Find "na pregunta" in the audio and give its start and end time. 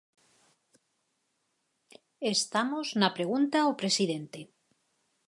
3.01-3.57